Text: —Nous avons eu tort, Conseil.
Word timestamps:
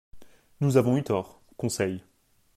—Nous 0.61 0.77
avons 0.77 0.97
eu 0.97 1.03
tort, 1.03 1.43
Conseil. 1.57 2.03